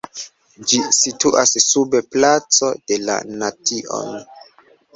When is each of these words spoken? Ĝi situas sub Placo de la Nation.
Ĝi 0.71 0.77
situas 0.99 1.53
sub 1.67 1.93
Placo 2.17 2.71
de 2.91 2.99
la 3.05 3.21
Nation. 3.43 4.19